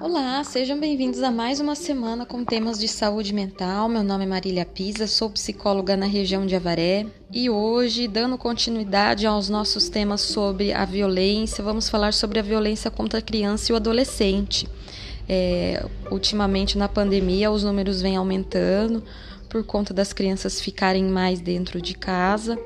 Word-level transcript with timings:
Olá, 0.00 0.44
sejam 0.44 0.78
bem-vindos 0.78 1.22
a 1.22 1.30
mais 1.30 1.58
uma 1.58 1.74
semana 1.74 2.24
com 2.24 2.44
temas 2.44 2.78
de 2.78 2.86
saúde 2.86 3.32
mental. 3.32 3.88
Meu 3.88 4.02
nome 4.02 4.24
é 4.24 4.26
Marília 4.26 4.64
Pisa, 4.64 5.06
sou 5.06 5.30
psicóloga 5.30 5.96
na 5.96 6.06
região 6.06 6.46
de 6.46 6.54
Avaré 6.54 7.06
e 7.32 7.50
hoje, 7.50 8.06
dando 8.06 8.38
continuidade 8.38 9.26
aos 9.26 9.48
nossos 9.48 9.88
temas 9.88 10.20
sobre 10.20 10.72
a 10.72 10.84
violência, 10.84 11.64
vamos 11.64 11.88
falar 11.88 12.12
sobre 12.12 12.38
a 12.38 12.42
violência 12.42 12.90
contra 12.90 13.18
a 13.18 13.22
criança 13.22 13.70
e 13.70 13.74
o 13.74 13.76
adolescente. 13.76 14.68
É, 15.28 15.84
ultimamente, 16.10 16.78
na 16.78 16.88
pandemia, 16.88 17.50
os 17.50 17.64
números 17.64 18.00
vêm 18.00 18.16
aumentando 18.16 19.02
por 19.48 19.64
conta 19.64 19.94
das 19.94 20.12
crianças 20.12 20.60
ficarem 20.60 21.04
mais 21.04 21.40
dentro 21.40 21.80
de 21.80 21.94
casa 21.94 22.58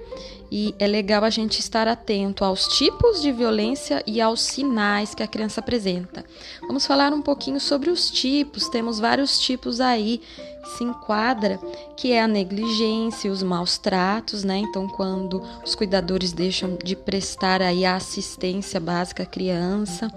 e 0.51 0.75
é 0.79 0.87
legal 0.87 1.23
a 1.23 1.31
gente 1.31 1.61
estar 1.61 1.87
atento 1.87 2.45
aos 2.45 2.67
tipos 2.67 3.23
de 3.23 3.31
violência 3.31 4.03
e 4.07 4.21
aos 4.21 4.43
sinais 4.43 5.15
que 5.15 5.23
a 5.23 5.27
criança 5.27 5.61
apresenta. 5.61 6.25
Vamos 6.63 6.87
falar 6.87 7.13
um 7.13 7.23
pouquinho 7.23 7.61
sobre 7.61 7.89
os 7.89 8.11
tipos, 8.11 8.69
temos 8.69 8.99
vários 8.99 9.39
tipos 9.39 9.81
aí 9.81 10.21
que 10.63 10.71
se 10.77 10.85
enquadra, 10.85 11.59
que 11.97 12.13
é 12.13 12.21
a 12.21 12.29
negligência 12.29 13.31
os 13.31 13.43
maus 13.43 13.79
tratos, 13.79 14.43
né? 14.43 14.59
Então, 14.59 14.89
quando 14.89 15.43
os 15.65 15.75
cuidadores 15.75 16.33
deixam 16.33 16.77
de 16.83 16.97
prestar 16.97 17.63
aí 17.63 17.85
a 17.85 17.95
assistência 17.95 18.81
básica 18.81 19.23
à 19.23 19.27
criança, 19.27 20.13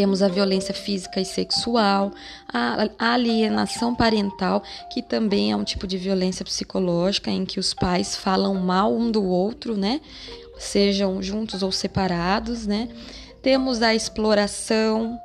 temos 0.00 0.22
a 0.22 0.28
violência 0.28 0.72
física 0.72 1.20
e 1.20 1.26
sexual, 1.26 2.10
a 2.48 2.88
alienação 2.98 3.94
parental, 3.94 4.62
que 4.90 5.02
também 5.02 5.52
é 5.52 5.56
um 5.56 5.62
tipo 5.62 5.86
de 5.86 5.98
violência 5.98 6.42
psicológica 6.42 7.30
em 7.30 7.44
que 7.44 7.60
os 7.60 7.74
pais 7.74 8.16
falam 8.16 8.54
mal 8.54 8.96
um 8.96 9.10
do 9.10 9.22
outro, 9.22 9.76
né? 9.76 10.00
Sejam 10.58 11.22
juntos 11.22 11.62
ou 11.62 11.70
separados, 11.70 12.66
né? 12.66 12.88
Temos 13.42 13.82
a 13.82 13.94
exploração, 13.94 15.20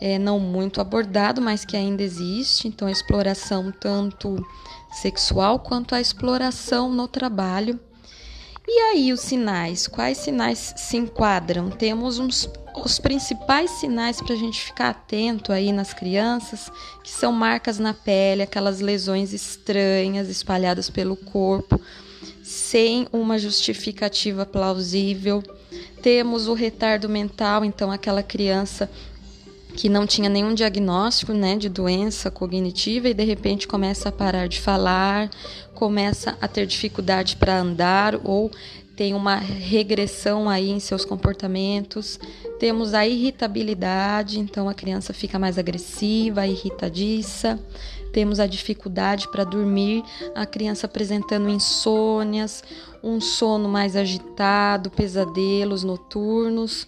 é, 0.00 0.16
não 0.16 0.38
muito 0.38 0.80
abordado, 0.80 1.42
mas 1.42 1.64
que 1.64 1.76
ainda 1.76 2.04
existe. 2.04 2.68
Então, 2.68 2.86
a 2.86 2.92
exploração 2.92 3.72
tanto 3.72 4.46
sexual 4.92 5.58
quanto 5.58 5.92
a 5.92 6.00
exploração 6.00 6.88
no 6.88 7.08
trabalho. 7.08 7.80
E 8.66 8.80
aí, 8.80 9.12
os 9.12 9.20
sinais? 9.20 9.86
Quais 9.86 10.18
sinais 10.18 10.74
se 10.76 10.96
enquadram? 10.96 11.70
Temos 11.70 12.18
uns 12.18 12.48
os 12.74 12.98
principais 12.98 13.70
sinais 13.70 14.20
para 14.20 14.34
a 14.34 14.36
gente 14.36 14.60
ficar 14.60 14.88
atento 14.90 15.52
aí 15.52 15.70
nas 15.70 15.94
crianças, 15.94 16.70
que 17.04 17.10
são 17.10 17.30
marcas 17.30 17.78
na 17.78 17.94
pele, 17.94 18.42
aquelas 18.42 18.80
lesões 18.80 19.32
estranhas 19.32 20.28
espalhadas 20.28 20.90
pelo 20.90 21.14
corpo, 21.14 21.80
sem 22.42 23.06
uma 23.12 23.38
justificativa 23.38 24.44
plausível. 24.44 25.42
Temos 26.02 26.48
o 26.48 26.54
retardo 26.54 27.08
mental, 27.08 27.64
então 27.64 27.92
aquela 27.92 28.22
criança 28.22 28.90
que 29.76 29.88
não 29.88 30.06
tinha 30.06 30.28
nenhum 30.28 30.54
diagnóstico 30.54 31.32
né, 31.32 31.56
de 31.56 31.68
doença 31.68 32.30
cognitiva 32.30 33.08
e 33.08 33.14
de 33.14 33.24
repente 33.24 33.66
começa 33.66 34.08
a 34.08 34.12
parar 34.12 34.46
de 34.46 34.60
falar, 34.60 35.30
começa 35.74 36.36
a 36.40 36.46
ter 36.46 36.66
dificuldade 36.66 37.36
para 37.36 37.58
andar 37.58 38.14
ou 38.22 38.50
tem 38.96 39.12
uma 39.12 39.34
regressão 39.36 40.48
aí 40.48 40.70
em 40.70 40.78
seus 40.78 41.04
comportamentos. 41.04 42.20
Temos 42.60 42.94
a 42.94 43.06
irritabilidade, 43.06 44.38
então 44.38 44.68
a 44.68 44.74
criança 44.74 45.12
fica 45.12 45.38
mais 45.38 45.58
agressiva, 45.58 46.46
irritadiça. 46.46 47.58
Temos 48.12 48.38
a 48.38 48.46
dificuldade 48.46 49.26
para 49.26 49.42
dormir, 49.42 50.04
a 50.36 50.46
criança 50.46 50.86
apresentando 50.86 51.48
insônias, 51.48 52.62
um 53.02 53.20
sono 53.20 53.68
mais 53.68 53.96
agitado, 53.96 54.88
pesadelos 54.90 55.82
noturnos. 55.82 56.86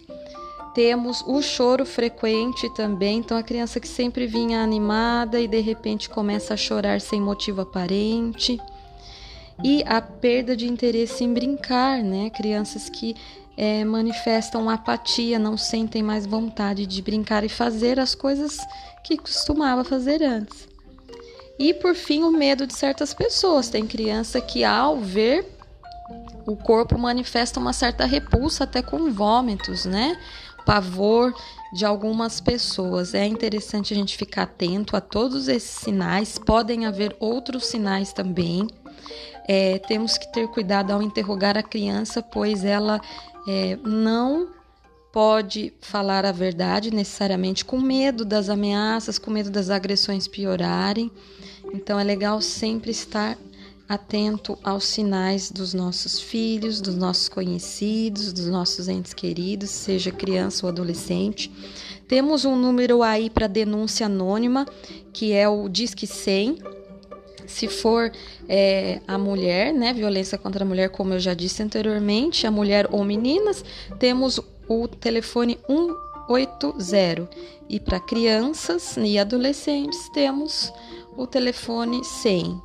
Temos 0.77 1.23
o 1.25 1.41
choro 1.41 1.87
frequente 1.87 2.71
também, 2.75 3.17
então 3.17 3.35
a 3.35 3.41
criança 3.41 3.79
que 3.79 3.87
sempre 3.87 4.27
vinha 4.27 4.61
animada 4.61 5.39
e 5.39 5.47
de 5.47 5.59
repente 5.59 6.07
começa 6.07 6.53
a 6.53 6.57
chorar 6.57 7.01
sem 7.01 7.19
motivo 7.19 7.61
aparente 7.61 8.61
e 9.63 9.83
a 9.87 9.99
perda 9.99 10.55
de 10.55 10.67
interesse 10.67 11.23
em 11.23 11.33
brincar, 11.33 12.03
né? 12.03 12.29
Crianças 12.29 12.89
que 12.89 13.15
é, 13.57 13.83
manifestam 13.83 14.69
apatia, 14.69 15.39
não 15.39 15.57
sentem 15.57 16.03
mais 16.03 16.27
vontade 16.27 16.85
de 16.85 17.01
brincar 17.01 17.43
e 17.43 17.49
fazer 17.49 17.99
as 17.99 18.13
coisas 18.13 18.59
que 19.03 19.17
costumava 19.17 19.83
fazer 19.83 20.21
antes. 20.21 20.67
E 21.57 21.73
por 21.73 21.95
fim, 21.95 22.21
o 22.21 22.29
medo 22.29 22.67
de 22.67 22.75
certas 22.75 23.15
pessoas. 23.15 23.67
Tem 23.67 23.87
criança 23.87 24.39
que, 24.39 24.63
ao 24.63 24.97
ver 24.99 25.43
o 26.45 26.55
corpo, 26.55 26.99
manifesta 26.99 27.59
uma 27.59 27.73
certa 27.73 28.05
repulsa, 28.05 28.63
até 28.63 28.83
com 28.83 29.11
vômitos, 29.11 29.85
né? 29.85 30.15
Pavor 30.67 31.33
de 31.71 31.85
algumas 31.85 32.41
pessoas. 32.41 33.13
É 33.13 33.25
interessante 33.25 33.93
a 33.93 33.95
gente 33.95 34.17
ficar 34.17 34.43
atento 34.43 34.97
a 34.97 35.01
todos 35.01 35.47
esses 35.47 35.69
sinais. 35.69 36.37
Podem 36.37 36.85
haver 36.85 37.15
outros 37.21 37.67
sinais 37.67 38.11
também. 38.11 38.67
É, 39.47 39.79
temos 39.79 40.17
que 40.17 40.29
ter 40.33 40.45
cuidado 40.49 40.91
ao 40.91 41.01
interrogar 41.01 41.57
a 41.57 41.63
criança, 41.63 42.21
pois 42.21 42.65
ela 42.65 42.99
é, 43.47 43.79
não 43.81 44.49
pode 45.13 45.71
falar 45.79 46.25
a 46.25 46.33
verdade 46.33 46.93
necessariamente 46.93 47.63
com 47.63 47.79
medo 47.79 48.25
das 48.25 48.49
ameaças, 48.49 49.17
com 49.17 49.31
medo 49.31 49.49
das 49.49 49.69
agressões 49.69 50.27
piorarem. 50.27 51.09
Então 51.73 51.97
é 51.97 52.03
legal 52.03 52.41
sempre 52.41 52.91
estar 52.91 53.37
atento 53.87 54.57
aos 54.63 54.83
sinais 54.85 55.51
dos 55.51 55.73
nossos 55.73 56.19
filhos, 56.19 56.81
dos 56.81 56.95
nossos 56.95 57.29
conhecidos, 57.29 58.33
dos 58.33 58.47
nossos 58.47 58.87
entes 58.87 59.13
queridos, 59.13 59.69
seja 59.69 60.11
criança 60.11 60.65
ou 60.65 60.69
adolescente. 60.69 61.51
Temos 62.07 62.45
um 62.45 62.55
número 62.55 63.01
aí 63.03 63.29
para 63.29 63.47
denúncia 63.47 64.05
anônima, 64.05 64.65
que 65.13 65.33
é 65.33 65.47
o 65.47 65.69
Disque 65.69 66.05
100, 66.05 66.57
se 67.47 67.67
for 67.69 68.11
é, 68.47 68.99
a 69.07 69.17
mulher, 69.17 69.73
né, 69.73 69.93
violência 69.93 70.37
contra 70.37 70.63
a 70.63 70.67
mulher, 70.67 70.89
como 70.89 71.13
eu 71.13 71.19
já 71.19 71.33
disse 71.33 71.63
anteriormente, 71.63 72.45
a 72.45 72.51
mulher 72.51 72.89
ou 72.91 73.03
meninas, 73.05 73.63
temos 73.97 74.39
o 74.67 74.87
telefone 74.87 75.57
180. 75.67 77.29
E 77.69 77.79
para 77.79 77.99
crianças 77.99 78.95
e 78.97 79.17
adolescentes, 79.17 80.09
temos 80.09 80.71
o 81.15 81.25
telefone 81.25 82.03
100. 82.03 82.61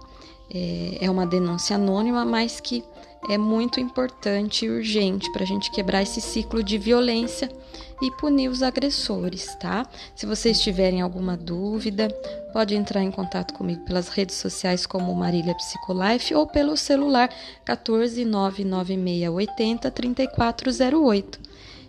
É, 0.54 1.06
é 1.06 1.10
uma 1.10 1.26
denúncia 1.26 1.76
anônima, 1.76 2.24
mas 2.24 2.60
que 2.60 2.84
é 3.28 3.38
muito 3.38 3.78
importante 3.78 4.66
e 4.66 4.70
urgente 4.70 5.30
para 5.32 5.44
a 5.44 5.46
gente 5.46 5.70
quebrar 5.70 6.02
esse 6.02 6.20
ciclo 6.20 6.60
de 6.62 6.76
violência 6.76 7.48
e 8.02 8.10
punir 8.10 8.48
os 8.48 8.62
agressores, 8.62 9.54
tá? 9.60 9.86
Se 10.14 10.26
vocês 10.26 10.60
tiverem 10.60 11.00
alguma 11.00 11.34
dúvida, 11.36 12.08
pode 12.52 12.74
entrar 12.74 13.00
em 13.02 13.12
contato 13.12 13.54
comigo 13.54 13.84
pelas 13.84 14.08
redes 14.08 14.34
sociais 14.36 14.84
como 14.86 15.14
Marília 15.14 15.54
Psicolife 15.54 16.34
ou 16.34 16.48
pelo 16.48 16.76
celular 16.76 17.30
1499680 17.64 19.90
3408. 19.90 21.40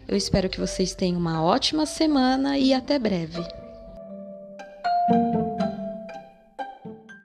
Eu 0.08 0.16
espero 0.16 0.48
que 0.50 0.60
vocês 0.60 0.94
tenham 0.94 1.18
uma 1.18 1.42
ótima 1.42 1.88
semana 1.88 2.60
e 2.60 2.74
até 2.74 3.00
breve. 3.00 3.63